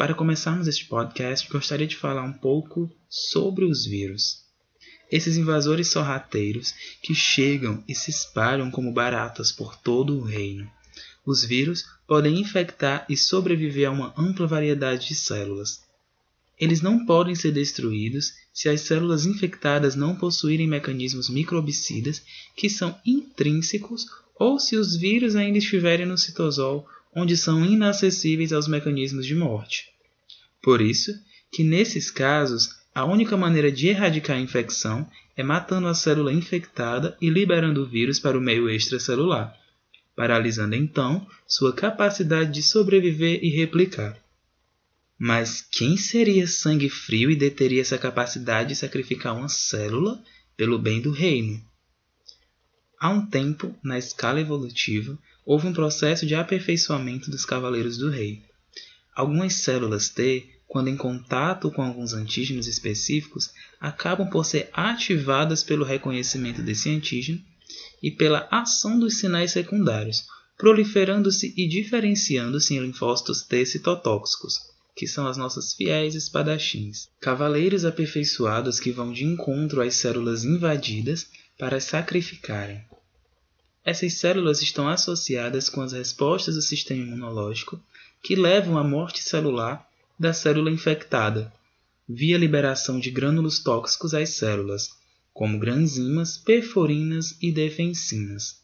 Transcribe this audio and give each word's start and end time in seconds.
Para 0.00 0.14
começarmos 0.14 0.66
este 0.66 0.86
podcast, 0.86 1.46
gostaria 1.52 1.86
de 1.86 1.94
falar 1.94 2.22
um 2.22 2.32
pouco 2.32 2.90
sobre 3.06 3.66
os 3.66 3.84
vírus. 3.84 4.38
Esses 5.12 5.36
invasores 5.36 5.88
sorrateiros 5.88 6.74
que 7.02 7.14
chegam 7.14 7.84
e 7.86 7.94
se 7.94 8.08
espalham 8.08 8.70
como 8.70 8.94
baratas 8.94 9.52
por 9.52 9.76
todo 9.76 10.16
o 10.16 10.22
reino. 10.22 10.66
Os 11.26 11.44
vírus 11.44 11.84
podem 12.06 12.40
infectar 12.40 13.04
e 13.10 13.14
sobreviver 13.14 13.88
a 13.88 13.92
uma 13.92 14.14
ampla 14.16 14.46
variedade 14.46 15.06
de 15.06 15.14
células. 15.14 15.82
Eles 16.58 16.80
não 16.80 17.04
podem 17.04 17.34
ser 17.34 17.52
destruídos 17.52 18.32
se 18.54 18.70
as 18.70 18.80
células 18.80 19.26
infectadas 19.26 19.94
não 19.94 20.16
possuírem 20.16 20.66
mecanismos 20.66 21.28
microbicidas 21.28 22.22
que 22.56 22.70
são 22.70 22.98
intrínsecos 23.04 24.06
ou 24.34 24.58
se 24.58 24.76
os 24.76 24.96
vírus 24.96 25.36
ainda 25.36 25.58
estiverem 25.58 26.06
no 26.06 26.16
citosol, 26.16 26.88
onde 27.14 27.36
são 27.36 27.64
inacessíveis 27.64 28.52
aos 28.52 28.68
mecanismos 28.68 29.26
de 29.26 29.34
morte. 29.34 29.86
Por 30.62 30.80
isso 30.80 31.12
que 31.52 31.64
nesses 31.64 32.10
casos 32.10 32.80
a 32.94 33.04
única 33.04 33.36
maneira 33.36 33.70
de 33.70 33.88
erradicar 33.88 34.36
a 34.36 34.40
infecção 34.40 35.08
é 35.36 35.42
matando 35.42 35.86
a 35.86 35.94
célula 35.94 36.32
infectada 36.32 37.16
e 37.20 37.30
liberando 37.30 37.82
o 37.82 37.86
vírus 37.86 38.18
para 38.18 38.36
o 38.36 38.40
meio 38.40 38.68
extracelular, 38.68 39.56
paralisando 40.14 40.74
então 40.74 41.26
sua 41.46 41.72
capacidade 41.72 42.52
de 42.52 42.62
sobreviver 42.62 43.38
e 43.42 43.48
replicar. 43.48 44.18
Mas 45.18 45.60
quem 45.60 45.96
seria 45.96 46.46
sangue 46.46 46.88
frio 46.88 47.30
e 47.30 47.36
deteria 47.36 47.80
essa 47.80 47.98
capacidade 47.98 48.70
de 48.70 48.76
sacrificar 48.76 49.36
uma 49.36 49.48
célula 49.48 50.22
pelo 50.56 50.78
bem 50.78 51.00
do 51.00 51.10
reino? 51.10 51.62
Há 52.98 53.08
um 53.10 53.24
tempo, 53.24 53.74
na 53.82 53.98
escala 53.98 54.40
evolutiva, 54.40 55.18
houve 55.50 55.66
um 55.66 55.72
processo 55.72 56.26
de 56.26 56.34
aperfeiçoamento 56.34 57.30
dos 57.30 57.44
cavaleiros 57.44 57.98
do 57.98 58.08
rei. 58.08 58.42
Algumas 59.14 59.54
células 59.54 60.08
T 60.08 60.60
quando 60.70 60.86
em 60.86 60.96
contato 60.96 61.68
com 61.68 61.82
alguns 61.82 62.14
antígenos 62.14 62.68
específicos, 62.68 63.50
acabam 63.80 64.30
por 64.30 64.46
ser 64.46 64.70
ativadas 64.72 65.64
pelo 65.64 65.84
reconhecimento 65.84 66.62
desse 66.62 66.88
antígeno 66.88 67.40
e 68.00 68.08
pela 68.08 68.46
ação 68.52 68.96
dos 68.96 69.18
sinais 69.18 69.50
secundários, 69.50 70.26
proliferando-se 70.56 71.52
e 71.56 71.66
diferenciando-se 71.66 72.76
em 72.76 72.78
linfócitos 72.78 73.42
T 73.42 73.66
citotóxicos, 73.66 74.60
que 74.94 75.08
são 75.08 75.26
as 75.26 75.36
nossas 75.36 75.74
fiéis 75.74 76.14
espadachins, 76.14 77.08
cavaleiros 77.20 77.84
aperfeiçoados 77.84 78.78
que 78.78 78.92
vão 78.92 79.12
de 79.12 79.24
encontro 79.24 79.82
às 79.82 79.96
células 79.96 80.44
invadidas 80.44 81.26
para 81.58 81.80
sacrificarem. 81.80 82.80
Essas 83.84 84.14
células 84.14 84.60
estão 84.62 84.88
associadas 84.88 85.68
com 85.68 85.80
as 85.80 85.92
respostas 85.92 86.54
do 86.54 86.62
sistema 86.62 87.02
imunológico 87.02 87.80
que 88.22 88.36
levam 88.36 88.76
à 88.76 88.84
morte 88.84 89.22
celular 89.22 89.88
da 90.18 90.32
célula 90.32 90.70
infectada, 90.70 91.52
via 92.06 92.36
liberação 92.36 93.00
de 93.00 93.10
grânulos 93.10 93.58
tóxicos 93.60 94.12
às 94.12 94.30
células, 94.30 94.90
como 95.32 95.58
granzimas, 95.58 96.36
perforinas 96.36 97.36
e 97.40 97.50
defensinas, 97.50 98.60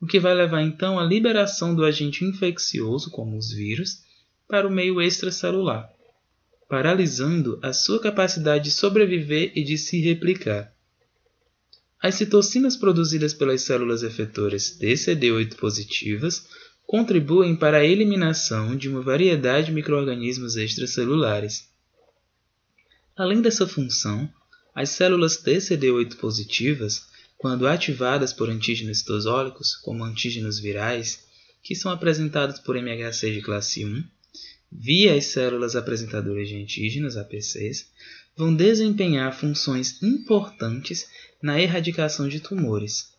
o 0.00 0.06
que 0.06 0.20
vai 0.20 0.34
levar 0.34 0.62
então 0.62 0.98
à 0.98 1.04
liberação 1.04 1.74
do 1.74 1.84
agente 1.84 2.24
infeccioso, 2.24 3.10
como 3.10 3.36
os 3.36 3.52
vírus, 3.52 4.02
para 4.46 4.66
o 4.66 4.70
meio 4.70 5.00
extracelular, 5.00 5.92
paralisando 6.68 7.58
a 7.62 7.72
sua 7.72 8.00
capacidade 8.00 8.64
de 8.64 8.70
sobreviver 8.70 9.52
e 9.54 9.64
de 9.64 9.78
se 9.78 10.00
replicar. 10.00 10.71
As 12.02 12.16
citocinas 12.16 12.76
produzidas 12.76 13.32
pelas 13.32 13.62
células 13.62 14.02
efetoras 14.02 14.76
TCD8 14.76 15.54
positivas 15.54 16.44
contribuem 16.84 17.54
para 17.54 17.78
a 17.78 17.84
eliminação 17.84 18.76
de 18.76 18.88
uma 18.88 19.00
variedade 19.00 19.66
de 19.66 19.72
microorganismos 19.72 20.56
extracelulares. 20.56 21.68
Além 23.16 23.40
dessa 23.40 23.68
função, 23.68 24.28
as 24.74 24.88
células 24.88 25.40
TCD8 25.44 26.16
positivas, 26.16 27.06
quando 27.38 27.68
ativadas 27.68 28.32
por 28.32 28.50
antígenos 28.50 28.98
citosólicos, 28.98 29.76
como 29.76 30.02
antígenos 30.02 30.58
virais, 30.58 31.20
que 31.62 31.76
são 31.76 31.92
apresentados 31.92 32.58
por 32.58 32.76
MHC 32.76 33.30
de 33.30 33.42
classe 33.42 33.84
1, 33.86 34.02
via 34.72 35.14
as 35.14 35.26
células 35.26 35.76
apresentadoras 35.76 36.48
de 36.48 36.56
antígenos, 36.56 37.16
APCs, 37.16 37.86
vão 38.36 38.52
desempenhar 38.52 39.38
funções 39.38 40.02
importantes 40.02 41.06
na 41.42 41.60
erradicação 41.60 42.28
de 42.28 42.40
tumores. 42.40 43.12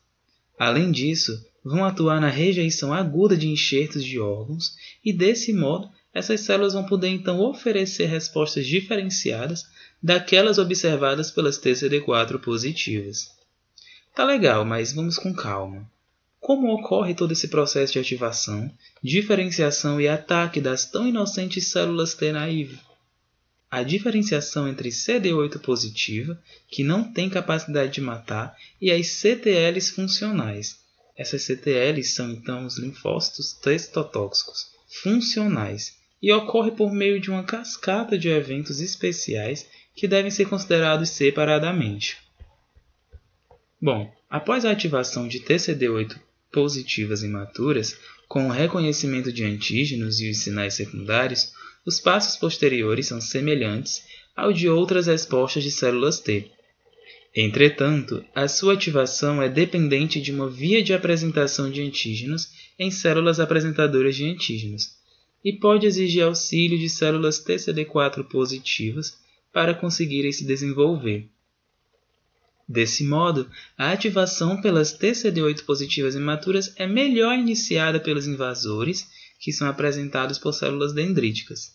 Além 0.57 0.91
disso, 0.91 1.45
vão 1.63 1.84
atuar 1.84 2.22
na 2.22 2.29
rejeição 2.29 2.94
aguda 2.94 3.35
de 3.35 3.47
enxertos 3.47 4.03
de 4.03 4.19
órgãos 4.19 4.75
e, 5.03 5.11
desse 5.11 5.51
modo, 5.51 5.89
essas 6.13 6.41
células 6.41 6.73
vão 6.73 6.85
poder 6.85 7.09
então 7.09 7.39
oferecer 7.39 8.06
respostas 8.06 8.66
diferenciadas 8.66 9.66
daquelas 10.01 10.57
observadas 10.57 11.31
pelas 11.31 11.59
TCD4 11.59 12.39
positivas. 12.39 13.29
Tá 14.16 14.23
legal, 14.23 14.63
mas 14.63 14.94
vamos 14.94 15.17
com 15.17 15.34
calma. 15.34 15.90
Como 16.40 16.73
ocorre 16.73 17.16
todo 17.16 17.31
esse 17.31 17.47
processo 17.47 17.94
de 17.94 18.00
ativação, 18.00 18.69
diferenciação 19.01 20.00
e 20.00 20.07
ataque 20.07 20.59
das 20.59 20.85
tão 20.85 21.07
inocentes 21.07 21.67
células 21.67 22.13
T 22.13 22.31
naive? 22.31 22.78
A 23.73 23.81
diferenciação 23.81 24.67
entre 24.67 24.89
CD8 24.89 25.57
positiva, 25.57 26.39
que 26.69 26.84
não 26.84 27.11
tem 27.11 27.28
capacidade 27.28 27.91
de 27.91 28.01
matar, 28.01 28.56
e 28.79 28.91
as 28.91 29.07
CTLs 29.07 29.89
funcionais, 29.89 30.78
essas 31.17 31.41
CTLs 31.41 32.13
são 32.13 32.29
então 32.29 32.67
os 32.67 32.78
linfócitos 32.78 33.51
testotóxicos 33.53 34.67
funcionais 35.01 35.97
e 36.22 36.31
ocorre 36.31 36.69
por 36.69 36.94
meio 36.94 37.19
de 37.19 37.31
uma 37.31 37.44
cascata 37.44 38.16
de 38.16 38.29
eventos 38.29 38.79
especiais 38.79 39.66
que 39.95 40.07
devem 40.07 40.29
ser 40.29 40.45
considerados 40.47 41.09
separadamente. 41.09 42.17
Bom, 43.81 44.13
após 44.29 44.66
a 44.66 44.72
ativação 44.72 45.28
de 45.28 45.40
TCD8 45.40 46.16
positivas 46.51 47.23
imaturas, 47.23 47.97
com 48.28 48.50
o 48.50 48.51
reconhecimento 48.51 49.34
de 49.34 49.44
antígenos 49.44 50.22
e 50.22 50.29
os 50.29 50.44
sinais 50.44 50.75
secundários, 50.75 51.51
os 51.86 52.00
passos 52.00 52.38
posteriores 52.38 53.08
são 53.08 53.20
semelhantes 53.20 54.04
ao 54.36 54.52
de 54.52 54.68
outras 54.68 55.08
respostas 55.08 55.64
de 55.64 55.72
células 55.72 56.20
T, 56.20 56.50
Entretanto, 57.36 58.24
a 58.36 58.48
sua 58.48 58.74
ativação 58.74 59.42
é 59.42 59.50
dependente 59.50 60.22
de 60.22 60.32
uma 60.32 60.48
via 60.48 60.84
de 60.84 60.94
apresentação 60.94 61.72
de 61.72 61.82
antígenos 61.82 62.52
em 62.78 62.92
células 62.92 63.40
apresentadoras 63.40 64.16
de 64.16 64.26
antígenos 64.26 64.92
e 65.44 65.52
pode 65.52 65.88
exigir 65.88 66.24
auxílio 66.24 66.78
de 66.78 66.88
células 66.88 67.44
TCD4 67.44 68.24
positivas 68.26 69.18
para 69.52 69.74
conseguirem 69.74 70.32
se 70.32 70.46
desenvolver. 70.46 71.28
Desse 72.70 73.04
modo, 73.04 73.50
a 73.76 73.92
ativação 73.92 74.62
pelas 74.62 74.98
TCD8 74.98 75.66
positivas 75.66 76.16
imaturas 76.16 76.72
é 76.76 76.86
melhor 76.86 77.36
iniciada 77.38 78.00
pelos 78.00 78.28
invasores, 78.28 79.08
que 79.44 79.52
são 79.52 79.68
apresentados 79.68 80.40
por 80.40 80.54
células 80.54 80.94
dendríticas. 80.94 81.74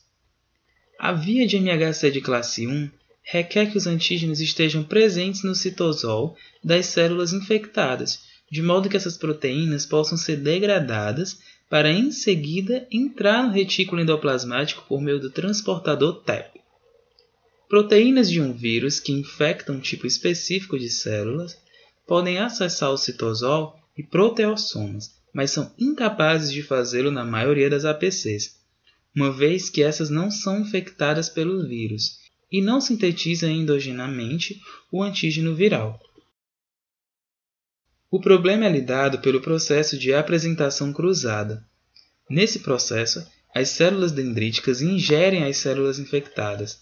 A 0.99 1.13
via 1.13 1.47
de 1.47 1.59
MHC 1.59 2.11
de 2.11 2.23
classe 2.23 2.67
1 2.67 2.91
requer 3.23 3.71
que 3.71 3.77
os 3.77 3.87
antígenos 3.87 4.41
estejam 4.41 4.83
presentes 4.83 5.43
no 5.43 5.55
citosol 5.55 6.35
das 6.65 6.87
células 6.87 7.35
infectadas, 7.35 8.21
de 8.51 8.63
modo 8.63 8.89
que 8.89 8.97
essas 8.97 9.19
proteínas 9.19 9.85
possam 9.85 10.17
ser 10.17 10.37
degradadas 10.37 11.41
para 11.69 11.93
em 11.93 12.11
seguida 12.11 12.89
entrar 12.91 13.43
no 13.43 13.53
retículo 13.53 14.01
endoplasmático 14.01 14.87
por 14.89 15.03
meio 15.03 15.21
do 15.21 15.29
transportador 15.29 16.23
TEP. 16.23 16.59
Proteínas 17.69 18.31
de 18.31 18.41
um 18.41 18.55
vírus 18.55 18.99
que 18.99 19.13
infectam 19.13 19.77
um 19.77 19.81
tipo 19.81 20.07
específico 20.07 20.79
de 20.79 20.89
células 20.89 21.55
podem 22.07 22.39
acessar 22.39 22.91
o 22.91 22.97
citosol 22.97 23.79
e 23.95 24.03
proteossomas, 24.03 25.18
mas 25.33 25.51
são 25.51 25.73
incapazes 25.79 26.53
de 26.53 26.63
fazê-lo 26.63 27.11
na 27.11 27.25
maioria 27.25 27.69
das 27.69 27.85
APCs, 27.85 28.57
uma 29.15 29.31
vez 29.33 29.69
que 29.69 29.83
essas 29.83 30.11
não 30.11 30.31
são 30.31 30.61
infectadas 30.61 31.29
pelo 31.29 31.67
vírus 31.67 32.19
e 32.51 32.63
não 32.63 32.81
sintetiza 32.81 33.51
endogenamente 33.51 34.61
o 34.91 35.03
antígeno 35.03 35.55
viral. 35.55 36.01
O 38.11 38.21
problema 38.21 38.65
é 38.65 38.71
lidado 38.71 39.19
pelo 39.19 39.41
processo 39.41 39.99
de 39.99 40.15
apresentação 40.15 40.93
cruzada. 40.93 41.63
Nesse 42.31 42.61
processo, 42.61 43.27
as 43.55 43.69
células 43.69 44.13
dendríticas 44.13 44.81
ingerem 44.81 45.45
as 45.45 45.59
células 45.59 45.99
infectadas, 45.99 46.81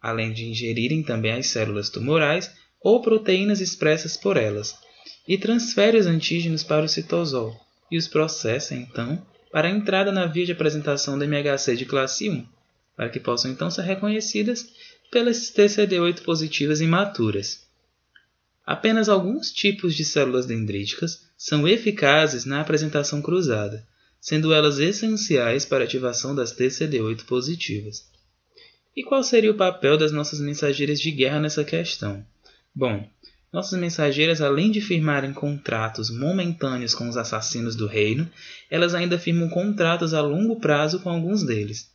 além 0.00 0.32
de 0.32 0.46
ingerirem 0.46 1.02
também 1.02 1.32
as 1.32 1.48
células 1.48 1.90
tumorais 1.90 2.52
ou 2.80 3.02
proteínas 3.02 3.60
expressas 3.60 4.16
por 4.16 4.36
elas, 4.36 4.76
e 5.26 5.36
transfere 5.36 5.98
os 5.98 6.06
antígenos 6.06 6.62
para 6.62 6.84
o 6.84 6.88
citosol 6.88 7.69
e 7.90 7.98
os 7.98 8.06
processa, 8.06 8.74
então, 8.74 9.24
para 9.50 9.68
a 9.68 9.70
entrada 9.70 10.12
na 10.12 10.26
via 10.26 10.46
de 10.46 10.52
apresentação 10.52 11.18
da 11.18 11.24
MHC 11.24 11.76
de 11.76 11.84
classe 11.84 12.30
1, 12.30 12.46
para 12.96 13.08
que 13.08 13.18
possam 13.18 13.50
então 13.50 13.70
ser 13.70 13.82
reconhecidas 13.82 14.68
pelas 15.10 15.50
TCD8 15.50 16.22
positivas 16.22 16.80
imaturas. 16.80 17.66
Apenas 18.64 19.08
alguns 19.08 19.50
tipos 19.50 19.96
de 19.96 20.04
células 20.04 20.46
dendríticas 20.46 21.28
são 21.36 21.66
eficazes 21.66 22.44
na 22.44 22.60
apresentação 22.60 23.20
cruzada, 23.20 23.84
sendo 24.20 24.52
elas 24.52 24.78
essenciais 24.78 25.64
para 25.64 25.82
a 25.82 25.86
ativação 25.86 26.34
das 26.34 26.54
TCD8 26.54 27.24
positivas. 27.24 28.08
E 28.94 29.02
qual 29.02 29.24
seria 29.24 29.50
o 29.50 29.56
papel 29.56 29.96
das 29.96 30.12
nossas 30.12 30.40
mensageiras 30.40 31.00
de 31.00 31.10
guerra 31.10 31.40
nessa 31.40 31.64
questão? 31.64 32.24
Bom, 32.74 33.08
nossas 33.52 33.78
mensageiras, 33.78 34.40
além 34.40 34.70
de 34.70 34.80
firmarem 34.80 35.32
contratos 35.32 36.10
momentâneos 36.10 36.94
com 36.94 37.08
os 37.08 37.16
assassinos 37.16 37.74
do 37.74 37.86
reino, 37.86 38.30
elas 38.70 38.94
ainda 38.94 39.18
firmam 39.18 39.48
contratos 39.48 40.14
a 40.14 40.20
longo 40.20 40.60
prazo 40.60 41.00
com 41.00 41.10
alguns 41.10 41.42
deles. 41.42 41.90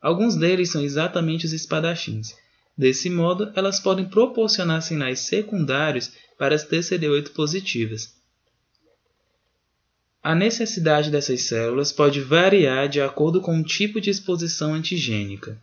Alguns 0.00 0.36
deles 0.36 0.70
são 0.70 0.82
exatamente 0.82 1.44
os 1.44 1.52
espadachins. 1.52 2.34
Desse 2.76 3.10
modo, 3.10 3.52
elas 3.56 3.80
podem 3.80 4.06
proporcionar 4.06 4.80
sinais 4.80 5.20
secundários 5.20 6.12
para 6.38 6.54
as 6.54 6.64
TCD8 6.64 7.30
positivas. 7.30 8.16
A 10.22 10.34
necessidade 10.34 11.10
dessas 11.10 11.42
células 11.42 11.90
pode 11.92 12.20
variar 12.20 12.88
de 12.88 13.00
acordo 13.00 13.40
com 13.40 13.58
o 13.58 13.64
tipo 13.64 14.00
de 14.00 14.10
exposição 14.10 14.74
antigênica. 14.74 15.58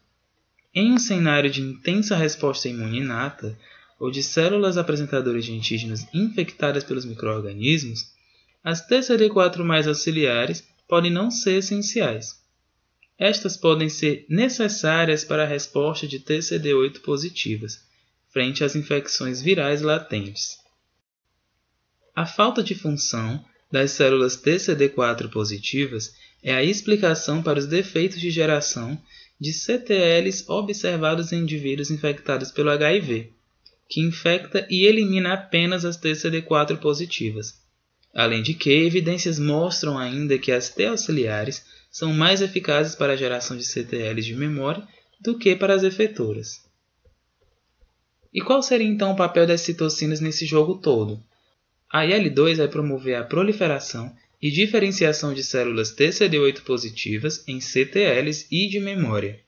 Em 0.74 0.92
um 0.92 0.98
cenário 0.98 1.50
de 1.50 1.62
intensa 1.62 2.16
resposta 2.16 2.68
imune 2.68 3.00
inata, 3.00 3.57
ou 4.00 4.12
de 4.12 4.21
células 4.21 4.77
apresentadoras 4.77 5.45
de 5.45 5.53
antígenos 5.53 6.06
infectadas 6.13 6.83
pelos 6.83 7.06
microorganismos, 7.06 8.13
as 8.63 8.88
TCD4 8.88 9.63
mais 9.63 9.88
auxiliares 9.88 10.63
podem 10.88 11.12
não 11.12 11.31
ser 11.31 11.59
essenciais. 11.59 12.39
Estas 13.18 13.56
podem 13.56 13.88
ser 13.88 14.25
necessárias 14.27 15.24
para 15.24 15.44
a 15.44 15.47
resposta 15.47 16.06
de 16.07 16.19
TCD8 16.19 17.00
positivas, 17.01 17.80
frente 18.30 18.63
às 18.63 18.75
infecções 18.75 19.42
virais 19.42 19.81
latentes. 19.81 20.57
A 22.13 22.25
falta 22.25 22.62
de 22.62 22.75
função 22.75 23.44
das 23.71 23.91
células 23.91 24.36
TCD4 24.36 25.30
positivas 25.30 26.13
é 26.44 26.53
a 26.53 26.63
explicação 26.63 27.41
para 27.41 27.59
os 27.59 27.65
defeitos 27.65 28.19
de 28.19 28.30
geração 28.30 29.01
de 29.39 29.51
CTLs 29.51 30.45
observados 30.48 31.31
em 31.31 31.41
indivíduos 31.41 31.91
infectados 31.91 32.51
pelo 32.51 32.69
HIV, 32.69 33.34
que 33.87 34.01
infecta 34.01 34.65
e 34.69 34.85
elimina 34.85 35.33
apenas 35.33 35.85
as 35.85 35.97
TCD4 35.97 36.77
positivas. 36.77 37.61
Além 38.13 38.41
de 38.41 38.53
que, 38.53 38.71
evidências 38.71 39.37
mostram 39.37 39.97
ainda 39.97 40.37
que 40.37 40.51
as 40.51 40.69
T 40.69 40.85
auxiliares 40.85 41.65
são 41.91 42.13
mais 42.13 42.41
eficazes 42.41 42.95
para 42.95 43.13
a 43.13 43.15
geração 43.15 43.55
de 43.55 43.63
CTLs 43.63 44.25
de 44.25 44.35
memória 44.35 44.87
do 45.21 45.37
que 45.37 45.55
para 45.55 45.73
as 45.73 45.83
efetoras. 45.83 46.63
E 48.33 48.41
qual 48.41 48.61
seria 48.61 48.87
então 48.87 49.11
o 49.11 49.15
papel 49.15 49.47
das 49.47 49.61
citocinas 49.61 50.19
nesse 50.19 50.45
jogo 50.45 50.75
todo? 50.75 51.23
A 51.91 52.05
IL-2 52.05 52.57
vai 52.57 52.67
promover 52.67 53.15
a 53.15 53.23
proliferação 53.23 54.13
e 54.41 54.51
diferenciação 54.51 55.33
de 55.33 55.43
células 55.43 55.95
TCD8 55.95 56.61
positivas 56.61 57.43
em 57.47 57.61
CTLs 57.61 58.47
e 58.51 58.67
de 58.67 58.79
memória. 58.79 59.39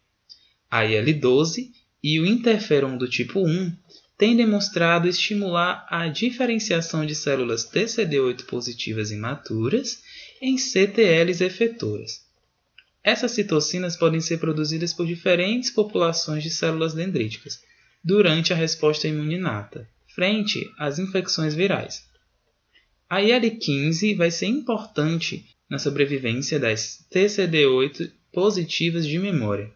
A 0.72 0.86
IL-12 0.86 1.72
e 2.02 2.20
o 2.20 2.26
interferon 2.26 2.98
do 2.98 3.10
tipo 3.10 3.46
1 3.46 3.76
têm 4.18 4.36
demonstrado 4.36 5.08
estimular 5.08 5.86
a 5.90 6.08
diferenciação 6.08 7.06
de 7.06 7.14
células 7.14 7.70
TCD8 7.70 8.46
positivas 8.46 9.12
imaturas 9.12 10.02
em 10.42 10.58
CTLs 10.58 11.42
efetoras. 11.42 12.26
Essas 13.04 13.32
citocinas 13.32 13.96
podem 13.96 14.20
ser 14.20 14.40
produzidas 14.40 14.94
por 14.94 15.06
diferentes 15.06 15.70
populações 15.70 16.44
de 16.44 16.50
células 16.50 16.94
dendríticas 16.94 17.62
durante 18.04 18.52
a 18.52 18.56
resposta 18.56 19.08
imuninata, 19.08 19.88
frente 20.14 20.70
às 20.78 20.98
infecções 20.98 21.54
virais. 21.54 22.04
A 23.10 23.22
IL-15 23.22 24.18
vai 24.18 24.32
ser 24.32 24.48
importante 24.48 25.46
na 25.70 25.80
sobrevivência 25.80 26.60
das 26.60 27.06
TCD8 27.14 28.12
positivas 28.32 29.06
de 29.06 29.18
memória. 29.20 29.72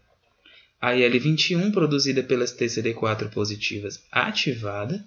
A 0.82 0.96
IL-21, 0.96 1.72
produzida 1.72 2.24
pelas 2.24 2.52
TCD4 2.52 3.30
positivas 3.30 4.04
ativada, 4.12 5.06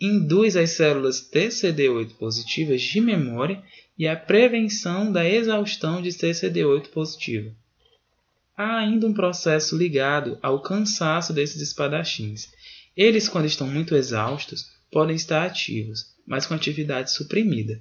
induz 0.00 0.56
as 0.56 0.70
células 0.70 1.20
TCD8 1.30 2.14
positivas 2.16 2.82
de 2.82 3.00
memória 3.00 3.62
e 3.96 4.08
a 4.08 4.16
prevenção 4.16 5.12
da 5.12 5.24
exaustão 5.24 6.02
de 6.02 6.08
TCD8 6.08 6.88
positiva. 6.88 7.54
Há 8.56 8.78
ainda 8.78 9.06
um 9.06 9.14
processo 9.14 9.76
ligado 9.76 10.38
ao 10.42 10.60
cansaço 10.60 11.32
desses 11.32 11.62
espadachins. 11.62 12.52
Eles, 12.96 13.28
quando 13.28 13.46
estão 13.46 13.68
muito 13.68 13.94
exaustos, 13.94 14.72
podem 14.90 15.14
estar 15.14 15.46
ativos, 15.46 16.16
mas 16.26 16.46
com 16.46 16.54
atividade 16.54 17.12
suprimida. 17.12 17.80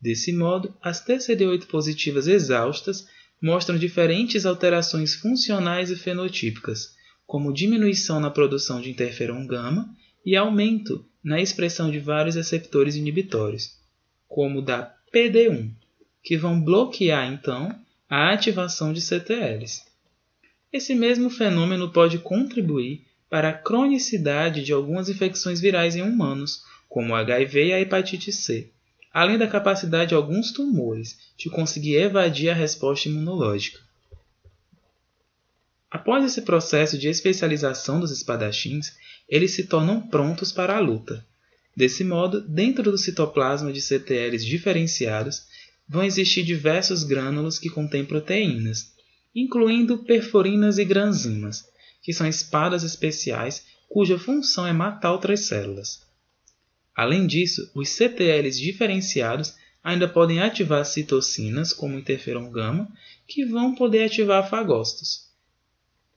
Desse 0.00 0.32
modo, 0.32 0.74
as 0.82 1.06
TCD8 1.06 1.66
positivas 1.66 2.26
exaustas 2.26 3.06
mostram 3.44 3.76
diferentes 3.76 4.46
alterações 4.46 5.14
funcionais 5.14 5.90
e 5.90 5.96
fenotípicas, 5.96 6.94
como 7.26 7.52
diminuição 7.52 8.18
na 8.18 8.30
produção 8.30 8.80
de 8.80 8.88
interferon 8.88 9.46
gama 9.46 9.94
e 10.24 10.34
aumento 10.34 11.04
na 11.22 11.38
expressão 11.42 11.90
de 11.90 11.98
vários 11.98 12.36
receptores 12.36 12.96
inibitórios, 12.96 13.76
como 14.26 14.60
o 14.60 14.62
da 14.62 14.94
PD1, 15.14 15.72
que 16.22 16.38
vão 16.38 16.58
bloquear 16.58 17.30
então 17.30 17.78
a 18.08 18.32
ativação 18.32 18.94
de 18.94 19.02
CTLs. 19.02 19.82
Esse 20.72 20.94
mesmo 20.94 21.28
fenômeno 21.28 21.92
pode 21.92 22.16
contribuir 22.20 23.04
para 23.28 23.50
a 23.50 23.52
cronicidade 23.52 24.64
de 24.64 24.72
algumas 24.72 25.10
infecções 25.10 25.60
virais 25.60 25.94
em 25.94 26.00
humanos, 26.00 26.62
como 26.88 27.14
HIV 27.14 27.66
e 27.66 27.72
a 27.74 27.80
hepatite 27.82 28.32
C, 28.32 28.72
além 29.14 29.38
da 29.38 29.46
capacidade 29.46 30.08
de 30.08 30.14
alguns 30.16 30.50
tumores 30.50 31.16
de 31.38 31.48
conseguir 31.48 31.94
evadir 31.94 32.50
a 32.50 32.54
resposta 32.54 33.08
imunológica. 33.08 33.78
Após 35.88 36.24
esse 36.24 36.42
processo 36.42 36.98
de 36.98 37.06
especialização 37.06 38.00
dos 38.00 38.10
espadachins, 38.10 38.92
eles 39.28 39.52
se 39.52 39.68
tornam 39.68 40.00
prontos 40.00 40.50
para 40.50 40.76
a 40.76 40.80
luta. 40.80 41.24
Desse 41.76 42.02
modo, 42.02 42.40
dentro 42.40 42.90
do 42.90 42.98
citoplasma 42.98 43.72
de 43.72 43.80
CTLs 43.80 44.44
diferenciados, 44.44 45.44
vão 45.88 46.02
existir 46.02 46.42
diversos 46.42 47.04
grânulos 47.04 47.56
que 47.56 47.70
contêm 47.70 48.04
proteínas, 48.04 48.92
incluindo 49.32 49.98
perforinas 49.98 50.76
e 50.78 50.84
granzimas, 50.84 51.64
que 52.02 52.12
são 52.12 52.26
espadas 52.26 52.82
especiais 52.82 53.64
cuja 53.88 54.18
função 54.18 54.66
é 54.66 54.72
matar 54.72 55.12
outras 55.12 55.40
células. 55.40 56.02
Além 56.94 57.26
disso, 57.26 57.70
os 57.74 57.88
CTLs 57.88 58.60
diferenciados 58.60 59.54
ainda 59.82 60.08
podem 60.08 60.40
ativar 60.40 60.84
citocinas, 60.84 61.72
como 61.72 61.98
interferon 61.98 62.50
gama, 62.50 62.88
que 63.26 63.44
vão 63.44 63.74
poder 63.74 64.04
ativar 64.04 64.48
fagócitos. 64.48 65.28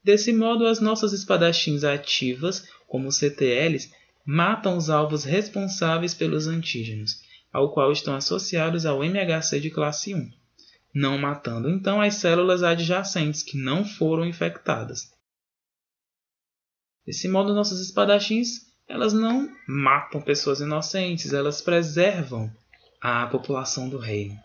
Desse 0.04 0.32
modo, 0.32 0.66
as 0.66 0.80
nossas 0.80 1.12
espadachins 1.12 1.84
ativas, 1.84 2.66
como 2.88 3.12
CTLs, 3.12 3.92
matam 4.26 4.78
os 4.78 4.90
alvos 4.90 5.24
responsáveis 5.24 6.14
pelos 6.14 6.48
antígenos, 6.48 7.22
ao 7.52 7.74
qual 7.74 7.92
estão 7.92 8.16
associados 8.16 8.86
ao 8.86 9.04
MHC 9.04 9.60
de 9.60 9.70
classe 9.70 10.14
1, 10.14 10.32
não 10.94 11.18
matando 11.18 11.70
então 11.70 12.00
as 12.00 12.16
células 12.16 12.62
adjacentes 12.64 13.42
que 13.42 13.58
não 13.58 13.84
foram 13.84 14.26
infectadas. 14.26 15.12
Desse 17.06 17.28
modo, 17.28 17.54
nossos 17.54 17.80
espadachins 17.80 18.67
elas 18.88 19.12
não 19.12 19.52
matam 19.68 20.22
pessoas 20.22 20.62
inocentes, 20.62 21.34
elas 21.34 21.62
preservam 21.62 22.50
a 23.02 23.28
população 23.28 23.90
do 23.90 23.98
reino. 23.98 24.40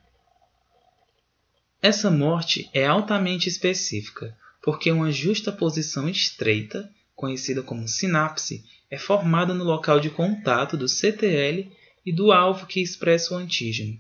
Essa 1.81 2.11
morte 2.11 2.69
é 2.73 2.87
altamente 2.87 3.49
específica, 3.49 4.37
porque 4.63 4.91
uma 4.91 5.11
justa 5.11 5.51
posição 5.51 6.09
estreita, 6.09 6.91
conhecida 7.15 7.63
como 7.63 7.89
sinapse, 7.89 8.65
é 8.91 8.99
formada 8.99 9.55
no 9.55 9.65
local 9.65 9.99
de 9.99 10.11
contato 10.11 10.77
do 10.77 10.89
CTL 10.89 11.71
e 12.05 12.13
do 12.13 12.33
alvo 12.33 12.67
que 12.67 12.81
expressa 12.81 13.35
o 13.35 13.37
antígeno. 13.37 13.99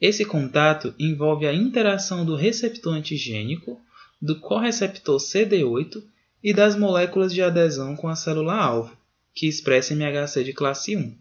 Esse 0.00 0.24
contato 0.24 0.94
envolve 0.98 1.46
a 1.46 1.52
interação 1.52 2.24
do 2.24 2.36
receptor 2.36 2.94
antigênico, 2.94 3.80
do 4.20 4.38
correceptor 4.38 5.18
CD8 5.18 6.02
e 6.42 6.54
das 6.54 6.76
moléculas 6.76 7.34
de 7.34 7.42
adesão 7.42 7.96
com 7.96 8.08
a 8.08 8.14
célula-alvo, 8.14 8.96
que 9.34 9.46
expressa 9.46 9.94
MHC 9.94 10.44
de 10.44 10.52
classe 10.52 10.96
1. 10.96 11.16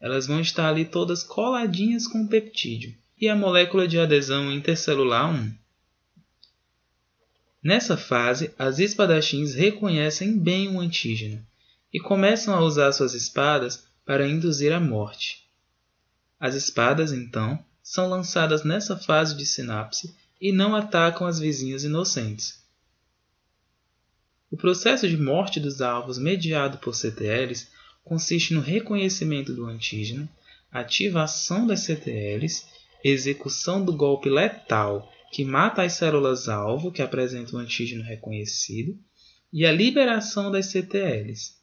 Elas 0.00 0.26
vão 0.26 0.40
estar 0.40 0.68
ali 0.68 0.84
todas 0.84 1.22
coladinhas 1.22 2.06
com 2.06 2.22
o 2.22 2.28
peptídeo 2.28 2.94
e 3.18 3.28
a 3.28 3.34
molécula 3.34 3.88
de 3.88 3.98
adesão 3.98 4.52
intercelular 4.52 5.30
1. 5.30 5.54
Nessa 7.62 7.96
fase, 7.96 8.54
as 8.58 8.78
espadachins 8.78 9.54
reconhecem 9.54 10.38
bem 10.38 10.68
o 10.68 10.80
antígeno 10.80 11.44
e 11.92 11.98
começam 11.98 12.54
a 12.54 12.60
usar 12.60 12.92
suas 12.92 13.14
espadas 13.14 13.84
para 14.04 14.28
induzir 14.28 14.72
a 14.72 14.78
morte. 14.78 15.48
As 16.38 16.54
espadas, 16.54 17.12
então, 17.12 17.58
são 17.82 18.08
lançadas 18.08 18.62
nessa 18.62 18.96
fase 18.96 19.36
de 19.36 19.46
sinapse 19.46 20.14
e 20.40 20.52
não 20.52 20.76
atacam 20.76 21.26
as 21.26 21.38
vizinhas 21.38 21.82
inocentes. 21.82 22.65
O 24.50 24.56
processo 24.56 25.08
de 25.08 25.16
morte 25.16 25.58
dos 25.58 25.80
alvos 25.80 26.18
mediado 26.18 26.78
por 26.78 26.94
CTLs 26.94 27.68
consiste 28.04 28.54
no 28.54 28.60
reconhecimento 28.60 29.52
do 29.52 29.66
antígeno, 29.66 30.28
ativação 30.70 31.66
das 31.66 31.80
CTLs, 31.80 32.66
execução 33.02 33.84
do 33.84 33.92
golpe 33.92 34.28
letal 34.28 35.12
que 35.32 35.44
mata 35.44 35.82
as 35.82 35.94
células-alvo 35.94 36.92
que 36.92 37.02
apresentam 37.02 37.58
o 37.58 37.62
antígeno 37.62 38.02
reconhecido, 38.02 38.96
e 39.52 39.66
a 39.66 39.72
liberação 39.72 40.50
das 40.50 40.66
CTLs. 40.66 41.56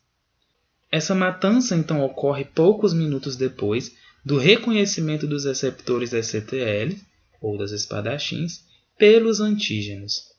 Essa 0.92 1.16
matança 1.16 1.76
então 1.76 2.04
ocorre 2.04 2.46
poucos 2.46 2.94
minutos 2.94 3.36
depois 3.36 3.96
do 4.24 4.38
reconhecimento 4.38 5.26
dos 5.26 5.46
receptores 5.46 6.12
das 6.12 6.28
CTL, 6.28 7.00
ou 7.42 7.58
das 7.58 7.72
espadachins, 7.72 8.64
pelos 8.98 9.40
antígenos. 9.40 10.33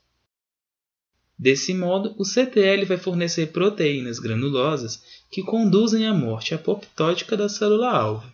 Desse 1.39 1.75
modo, 1.75 2.15
o 2.17 2.25
CTL 2.25 2.85
vai 2.85 2.97
fornecer 2.97 3.49
proteínas 3.49 4.19
granulosas 4.19 5.03
que 5.31 5.43
conduzem 5.43 6.07
à 6.07 6.15
morte 6.15 6.55
apoptótica 6.55 7.37
da 7.37 7.49
célula-alvo. 7.49 8.33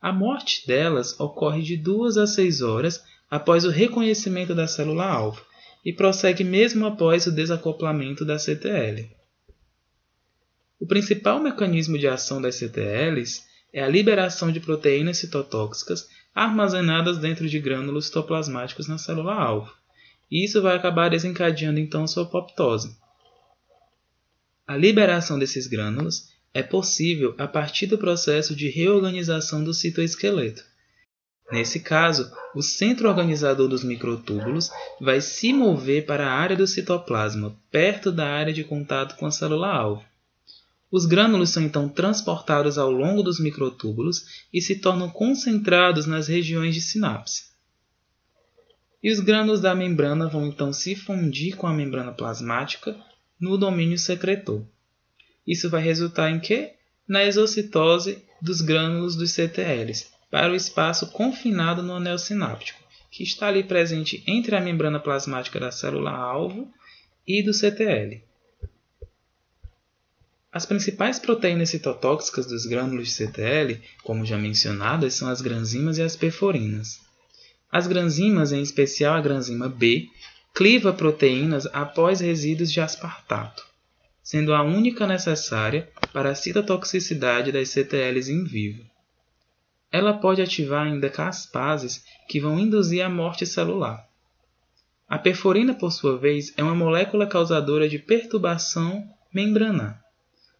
A 0.00 0.12
morte 0.12 0.66
delas 0.66 1.18
ocorre 1.20 1.62
de 1.62 1.76
2 1.76 2.16
a 2.16 2.26
6 2.26 2.62
horas 2.62 3.04
após 3.30 3.64
o 3.64 3.70
reconhecimento 3.70 4.54
da 4.54 4.66
célula-alvo 4.66 5.44
e 5.84 5.92
prossegue 5.92 6.42
mesmo 6.42 6.86
após 6.86 7.26
o 7.26 7.32
desacoplamento 7.32 8.24
da 8.24 8.38
CTL. 8.38 9.10
O 10.80 10.86
principal 10.86 11.40
mecanismo 11.40 11.98
de 11.98 12.08
ação 12.08 12.40
das 12.40 12.56
CTLs 12.56 13.42
é 13.72 13.82
a 13.82 13.88
liberação 13.88 14.50
de 14.50 14.58
proteínas 14.58 15.18
citotóxicas 15.18 16.08
armazenadas 16.34 17.18
dentro 17.18 17.48
de 17.48 17.60
grânulos 17.60 18.06
citoplasmáticos 18.06 18.88
na 18.88 18.98
célula-alvo, 18.98 19.72
e 20.32 20.46
isso 20.46 20.62
vai 20.62 20.74
acabar 20.74 21.10
desencadeando 21.10 21.78
então 21.78 22.06
sua 22.06 22.22
apoptose. 22.22 22.96
A 24.66 24.74
liberação 24.74 25.38
desses 25.38 25.66
grânulos 25.66 26.30
é 26.54 26.62
possível 26.62 27.34
a 27.36 27.46
partir 27.46 27.86
do 27.86 27.98
processo 27.98 28.56
de 28.56 28.70
reorganização 28.70 29.62
do 29.62 29.74
citoesqueleto. 29.74 30.64
Nesse 31.50 31.80
caso, 31.80 32.32
o 32.54 32.62
centro 32.62 33.10
organizador 33.10 33.68
dos 33.68 33.84
microtúbulos 33.84 34.70
vai 34.98 35.20
se 35.20 35.52
mover 35.52 36.06
para 36.06 36.26
a 36.26 36.32
área 36.32 36.56
do 36.56 36.66
citoplasma, 36.66 37.54
perto 37.70 38.10
da 38.10 38.26
área 38.26 38.54
de 38.54 38.64
contato 38.64 39.16
com 39.16 39.26
a 39.26 39.30
célula-alvo. 39.30 40.02
Os 40.90 41.04
grânulos 41.04 41.50
são 41.50 41.62
então 41.62 41.90
transportados 41.90 42.78
ao 42.78 42.90
longo 42.90 43.22
dos 43.22 43.38
microtúbulos 43.38 44.46
e 44.50 44.62
se 44.62 44.76
tornam 44.76 45.10
concentrados 45.10 46.06
nas 46.06 46.26
regiões 46.26 46.74
de 46.74 46.80
sinapse. 46.80 47.51
E 49.02 49.10
os 49.10 49.20
grânulos 49.20 49.60
da 49.60 49.74
membrana 49.74 50.28
vão 50.28 50.46
então 50.46 50.72
se 50.72 50.94
fundir 50.94 51.56
com 51.56 51.66
a 51.66 51.72
membrana 51.72 52.12
plasmática 52.12 52.96
no 53.40 53.58
domínio 53.58 53.98
secretor. 53.98 54.64
Isso 55.46 55.68
vai 55.68 55.82
resultar 55.82 56.30
em 56.30 56.38
quê? 56.38 56.74
Na 57.08 57.24
exocitose 57.24 58.22
dos 58.40 58.60
grânulos 58.60 59.16
dos 59.16 59.32
CTLs 59.32 60.06
para 60.30 60.52
o 60.52 60.54
espaço 60.54 61.10
confinado 61.10 61.82
no 61.82 61.96
anel 61.96 62.16
sináptico, 62.16 62.80
que 63.10 63.22
está 63.22 63.48
ali 63.48 63.64
presente 63.64 64.22
entre 64.26 64.54
a 64.54 64.60
membrana 64.60 65.00
plasmática 65.00 65.58
da 65.58 65.72
célula-alvo 65.72 66.72
e 67.26 67.42
do 67.42 67.52
CTL. 67.52 68.22
As 70.52 70.64
principais 70.64 71.18
proteínas 71.18 71.70
citotóxicas 71.70 72.46
dos 72.46 72.66
grânulos 72.66 73.08
de 73.08 73.14
CTL, 73.14 73.80
como 74.02 74.24
já 74.24 74.38
mencionadas, 74.38 75.14
são 75.14 75.28
as 75.28 75.40
granzimas 75.40 75.98
e 75.98 76.02
as 76.02 76.14
perforinas. 76.14 77.00
As 77.72 77.88
granzimas, 77.88 78.52
em 78.52 78.62
especial 78.62 79.14
a 79.14 79.20
granzima 79.20 79.68
B, 79.68 80.06
cliva 80.54 80.92
proteínas 80.92 81.66
após 81.72 82.20
resíduos 82.20 82.70
de 82.70 82.80
aspartato 82.80 83.72
sendo 84.22 84.54
a 84.54 84.62
única 84.62 85.06
necessária 85.06 85.90
para 86.12 86.30
a 86.30 86.34
citotoxicidade 86.34 87.50
das 87.50 87.70
CTLs 87.70 88.30
in 88.30 88.44
vivo. 88.44 88.84
Ela 89.90 90.14
pode 90.14 90.40
ativar 90.40 90.86
ainda 90.86 91.10
caspases 91.10 92.04
que 92.28 92.40
vão 92.40 92.58
induzir 92.58 93.04
a 93.04 93.10
morte 93.10 93.44
celular. 93.44 94.06
A 95.08 95.18
perforina, 95.18 95.74
por 95.74 95.92
sua 95.92 96.16
vez, 96.16 96.54
é 96.56 96.62
uma 96.62 96.74
molécula 96.74 97.26
causadora 97.26 97.88
de 97.88 97.98
perturbação 97.98 99.06
membranar. 99.34 100.00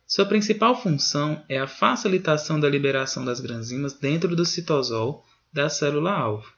Sua 0.07 0.27
principal 0.27 0.79
função 0.79 1.43
é 1.49 1.59
a 1.59 1.67
facilitação 1.67 2.61
da 2.61 2.69
liberação 2.69 3.25
das 3.25 3.41
granzimas 3.41 3.95
dentro 3.95 4.37
do 4.37 4.45
citosol 4.45 5.25
da 5.51 5.71
célula-alvo. 5.71 6.53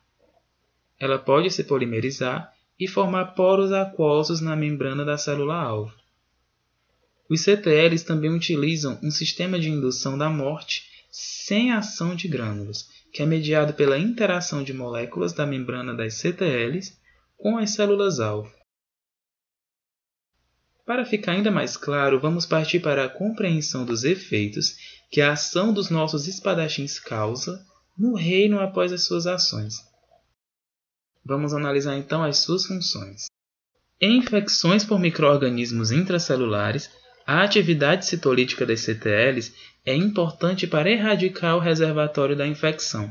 Ela 0.99 1.19
pode 1.19 1.51
se 1.51 1.65
polimerizar 1.65 2.53
e 2.79 2.89
formar 2.89 3.35
poros 3.35 3.73
aquosos 3.73 4.41
na 4.41 4.57
membrana 4.57 5.05
da 5.05 5.17
célula-alvo. 5.17 5.93
Os 7.29 7.41
CTLs 7.43 8.05
também 8.05 8.31
utilizam 8.31 8.99
um 9.03 9.11
sistema 9.11 9.59
de 9.59 9.71
indução 9.71 10.19
da 10.19 10.29
morte 10.29 10.85
sem 11.11 11.73
ação 11.73 12.15
de 12.15 12.29
grânulos, 12.29 12.89
que 13.13 13.23
é 13.23 13.27
mediado 13.27 13.75
pela 13.75 13.99
interação 13.99 14.63
de 14.63 14.73
moléculas 14.73 15.33
da 15.33 15.47
membrana 15.47 15.95
das 15.95 16.15
CTLs 16.15 16.99
com 17.37 17.57
as 17.57 17.71
células-alvo. 17.71 18.53
Para 20.85 21.07
ficar 21.07 21.33
ainda 21.33 21.51
mais 21.51 21.77
claro, 21.77 22.21
vamos 22.21 22.45
partir 22.45 22.81
para 22.81 23.05
a 23.05 23.09
compreensão 23.09 23.87
dos 23.87 24.05
efeitos 24.05 24.77
que 25.11 25.21
a 25.21 25.33
ação 25.33 25.73
dos 25.73 25.89
nossos 25.89 26.29
espadachins 26.29 26.99
causa 26.99 27.65
no 27.97 28.15
reino 28.15 28.61
após 28.61 28.93
as 28.93 29.05
suas 29.05 29.27
ações. 29.27 29.94
Vamos 31.25 31.55
analisar 31.55 31.97
então 31.97 32.23
as 32.23 32.39
suas 32.39 32.67
funções. 32.67 33.27
Em 34.01 34.19
infecções 34.19 34.85
por 34.85 35.01
microorganismos 35.01 35.91
intracelulares, 35.91 36.91
a 37.27 37.43
atividade 37.43 38.05
citolítica 38.05 38.67
das 38.67 38.81
CTLs 38.81 39.55
é 39.87 39.95
importante 39.95 40.67
para 40.67 40.91
erradicar 40.91 41.57
o 41.57 41.61
reservatório 41.61 42.37
da 42.37 42.47
infecção. 42.47 43.11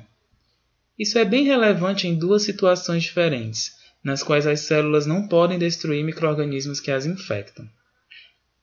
Isso 0.98 1.18
é 1.18 1.26
bem 1.26 1.44
relevante 1.46 2.08
em 2.08 2.16
duas 2.16 2.44
situações 2.44 3.02
diferentes, 3.02 3.72
nas 4.04 4.22
quais 4.22 4.46
as 4.46 4.60
células 4.60 5.08
não 5.08 5.28
podem 5.28 5.58
destruir 5.58 6.04
microorganismos 6.04 6.80
que 6.80 6.92
as 6.92 7.08
infectam. 7.08 7.68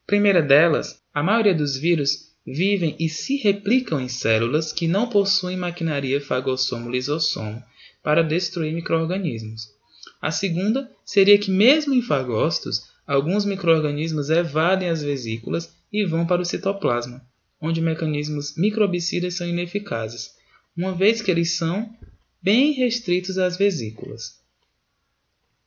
Primeira 0.07 0.41
delas, 0.41 1.01
a 1.13 1.23
maioria 1.23 1.55
dos 1.55 1.77
vírus 1.77 2.31
vivem 2.47 2.95
e 3.01 3.09
se 3.09 3.37
replicam 3.37 4.01
em 4.01 4.09
células 4.09 4.73
que 4.73 4.87
não 4.87 5.09
possuem 5.09 5.57
maquinaria 5.57 6.21
fagossomo-lisossomo 6.21 7.63
para 8.03 8.23
destruir 8.23 8.73
microorganismos. 8.73 9.69
A 10.21 10.31
segunda 10.31 10.91
seria 11.05 11.39
que, 11.39 11.51
mesmo 11.51 11.95
em 11.95 12.03
fagócitos, 12.03 12.91
alguns 13.07 13.45
microorganismos 13.45 14.31
evadem 14.31 14.89
as 14.89 15.03
vesículas 15.03 15.75
e 15.93 16.05
vão 16.05 16.27
para 16.27 16.43
o 16.43 16.45
citoplasma, 16.45 17.25
onde 17.61 17.81
mecanismos 17.81 18.57
microbicidas 18.57 19.35
são 19.35 19.49
ineficazes, 19.49 20.31
uma 20.77 20.95
vez 20.95 21.21
que 21.21 21.31
eles 21.31 21.57
são 21.57 21.95
bem 22.43 22.73
restritos 22.73 23.39
às 23.39 23.57
vesículas. 23.57 24.41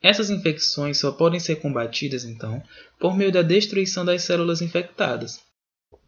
Essas 0.01 0.29
infecções 0.29 0.97
só 0.97 1.11
podem 1.11 1.39
ser 1.39 1.57
combatidas, 1.57 2.25
então, 2.25 2.61
por 2.99 3.15
meio 3.15 3.31
da 3.31 3.41
destruição 3.41 4.03
das 4.03 4.23
células 4.23 4.61
infectadas. 4.61 5.39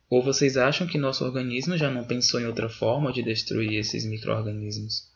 Ou 0.10 0.22
vocês 0.22 0.58
acham 0.58 0.86
que 0.86 0.98
nosso 0.98 1.24
organismo 1.24 1.78
já 1.78 1.90
não 1.90 2.04
pensou 2.04 2.40
em 2.40 2.46
outra 2.46 2.70
forma 2.70 3.12
de 3.12 3.24
destruir 3.24 3.74
esses 3.74 4.06
microorganismos? 4.06 5.15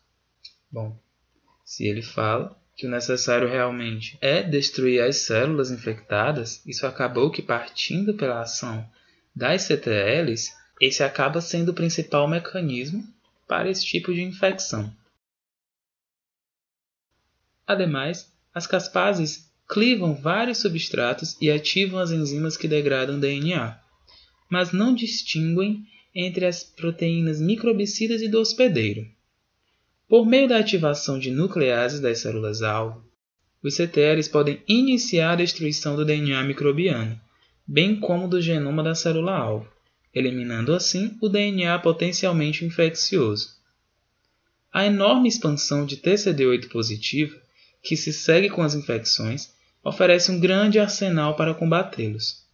Bom, 0.72 1.00
se 1.66 1.88
ele 1.88 2.02
fala, 2.02 2.60
que 2.76 2.88
o 2.88 2.90
necessário 2.90 3.50
realmente 3.50 4.18
é 4.22 4.42
destruir 4.42 5.02
as 5.04 5.18
células 5.18 5.70
infectadas, 5.70 6.66
isso 6.66 6.88
acabou 6.88 7.30
que 7.30 7.42
partindo 7.42 8.14
pela 8.14 8.42
ação 8.42 8.90
das 9.36 9.64
CTLs, 9.64 10.54
esse 10.80 11.04
acaba 11.04 11.42
sendo 11.42 11.70
o 11.70 11.74
principal 11.74 12.28
mecanismo 12.28 13.04
para 13.48 13.70
esse 13.70 13.86
tipo 13.86 14.14
de 14.14 14.22
infecção. 14.22 14.96
Ademais, 17.68 18.32
as 18.54 18.66
caspases 18.66 19.52
clivam 19.68 20.16
vários 20.16 20.60
substratos 20.60 21.36
e 21.42 21.52
ativam 21.52 22.00
as 22.00 22.12
enzimas 22.12 22.56
que 22.56 22.68
degradam 22.68 23.20
DNA, 23.20 23.78
mas 24.50 24.72
não 24.72 24.96
distinguem 24.96 25.86
entre 26.16 26.46
as 26.46 26.64
proteínas 26.64 27.40
microbicidas 27.40 28.22
e 28.22 28.28
do 28.28 28.40
hospedeiro. 28.40 29.06
Por 30.10 30.26
meio 30.26 30.50
da 30.50 30.58
ativação 30.58 31.20
de 31.20 31.30
nucleases 31.30 32.00
das 32.00 32.18
células-alvo, 32.18 33.06
os 33.62 33.76
CTLs 33.76 34.28
podem 34.28 34.60
iniciar 34.68 35.34
a 35.34 35.36
destruição 35.36 35.96
do 35.96 36.04
DNA 36.04 36.42
microbiano, 36.46 37.22
bem 37.68 38.00
como 38.00 38.28
do 38.28 38.42
genoma 38.42 38.82
da 38.82 38.96
célula-alvo, 38.96 39.72
eliminando 40.12 40.74
assim 40.74 41.16
o 41.22 41.30
DNA 41.30 41.78
potencialmente 41.78 42.66
infeccioso. 42.66 43.50
A 44.74 44.84
enorme 44.84 45.30
expansão 45.30 45.86
de 45.86 45.98
TCD8 45.98 46.70
positiva, 46.70 47.40
que 47.84 47.96
se 47.96 48.12
segue 48.12 48.50
com 48.50 48.64
as 48.64 48.74
infecções, 48.74 49.54
oferece 49.84 50.32
um 50.32 50.40
grande 50.40 50.80
arsenal 50.80 51.36
para 51.36 51.54
combatê-los. 51.54 52.48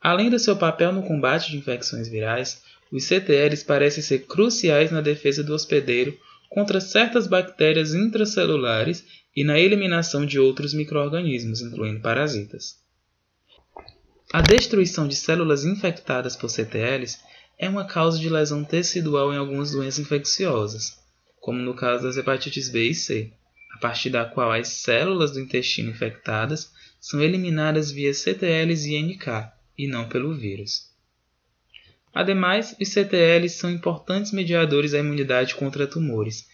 Além 0.00 0.30
do 0.30 0.38
seu 0.38 0.56
papel 0.56 0.90
no 0.94 1.02
combate 1.02 1.50
de 1.50 1.58
infecções 1.58 2.08
virais, 2.08 2.62
os 2.90 3.04
CTLs 3.04 3.62
parecem 3.62 4.02
ser 4.02 4.20
cruciais 4.20 4.90
na 4.90 5.02
defesa 5.02 5.44
do 5.44 5.52
hospedeiro 5.52 6.18
contra 6.48 6.80
certas 6.80 7.26
bactérias 7.26 7.94
intracelulares 7.94 9.04
e 9.36 9.44
na 9.44 9.58
eliminação 9.58 10.24
de 10.24 10.38
outros 10.38 10.72
microorganismos, 10.74 11.60
incluindo 11.60 12.00
parasitas. 12.00 12.78
A 14.32 14.40
destruição 14.40 15.06
de 15.06 15.16
células 15.16 15.64
infectadas 15.64 16.36
por 16.36 16.50
CTLs 16.50 17.18
é 17.58 17.68
uma 17.68 17.84
causa 17.84 18.18
de 18.18 18.28
lesão 18.28 18.64
tecidual 18.64 19.32
em 19.32 19.36
algumas 19.36 19.72
doenças 19.72 19.98
infecciosas, 19.98 20.98
como 21.40 21.58
no 21.58 21.74
caso 21.74 22.04
das 22.04 22.16
hepatites 22.16 22.68
B 22.68 22.90
e 22.90 22.94
C, 22.94 23.32
a 23.74 23.78
partir 23.78 24.10
da 24.10 24.24
qual 24.24 24.52
as 24.52 24.68
células 24.68 25.32
do 25.32 25.40
intestino 25.40 25.90
infectadas 25.90 26.72
são 27.00 27.20
eliminadas 27.20 27.90
via 27.90 28.12
CTLs 28.12 28.86
e 28.86 29.02
NK, 29.02 29.50
e 29.78 29.86
não 29.86 30.08
pelo 30.08 30.34
vírus. 30.34 30.87
Ademais, 32.18 32.74
os 32.80 32.88
CTLs 32.88 33.54
são 33.54 33.70
importantes 33.70 34.32
mediadores 34.32 34.90
da 34.90 34.98
imunidade 34.98 35.54
contra 35.54 35.86
tumores 35.86 36.48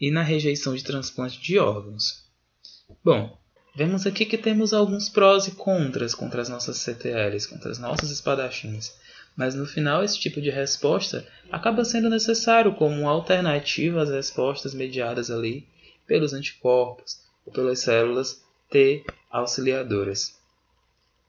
e 0.00 0.10
na 0.10 0.22
rejeição 0.24 0.74
de 0.74 0.82
transplante 0.82 1.40
de 1.40 1.56
órgãos. 1.56 2.24
Bom, 3.04 3.38
vemos 3.76 4.08
aqui 4.08 4.26
que 4.26 4.36
temos 4.36 4.74
alguns 4.74 5.08
prós 5.08 5.46
e 5.46 5.52
contras 5.52 6.16
contra 6.16 6.42
as 6.42 6.48
nossas 6.48 6.78
CTLs, 6.78 7.46
contra 7.46 7.70
as 7.70 7.78
nossas 7.78 8.10
espadachins, 8.10 8.92
mas 9.36 9.54
no 9.54 9.66
final 9.66 10.02
esse 10.02 10.18
tipo 10.18 10.40
de 10.42 10.50
resposta 10.50 11.24
acaba 11.48 11.84
sendo 11.84 12.10
necessário 12.10 12.74
como 12.74 13.02
uma 13.02 13.12
alternativa 13.12 14.02
às 14.02 14.10
respostas 14.10 14.74
mediadas 14.74 15.30
ali 15.30 15.64
pelos 16.08 16.32
anticorpos 16.32 17.20
ou 17.46 17.52
pelas 17.52 17.78
células 17.78 18.42
T 18.68 19.04
auxiliadoras. 19.30 20.34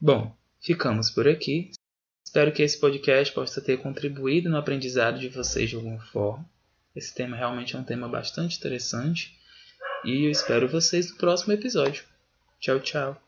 Bom, 0.02 0.36
ficamos 0.60 1.12
por 1.12 1.28
aqui. 1.28 1.70
Espero 2.36 2.52
que 2.52 2.64
esse 2.64 2.78
podcast 2.78 3.34
possa 3.34 3.62
ter 3.62 3.78
contribuído 3.78 4.50
no 4.50 4.58
aprendizado 4.58 5.18
de 5.18 5.30
vocês 5.30 5.70
de 5.70 5.78
alguma 5.78 6.02
forma. 6.02 6.46
Esse 6.94 7.16
tema 7.16 7.38
realmente 7.38 7.78
é 7.78 7.80
um 7.80 7.84
tema 7.84 8.10
bastante 8.10 8.58
interessante 8.58 9.40
e 10.04 10.26
eu 10.26 10.32
espero 10.32 10.68
vocês 10.68 11.10
no 11.10 11.16
próximo 11.16 11.54
episódio. 11.54 12.04
Tchau, 12.60 12.82
tchau. 12.82 13.25